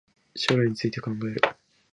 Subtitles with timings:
[0.33, 1.39] 将来について考える